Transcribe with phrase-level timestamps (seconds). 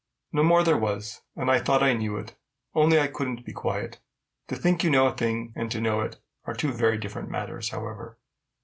[0.33, 2.33] No more there was; and I thought I knew it,
[2.73, 3.99] only I couldn't be quiet.
[4.47, 7.69] To think you know a thing, and to know it, are two very different matters,
[7.69, 8.17] however.